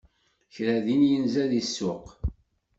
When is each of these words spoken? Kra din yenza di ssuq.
Kra 0.53 0.75
din 0.85 1.01
yenza 1.11 1.43
di 1.51 1.61
ssuq. 1.67 2.05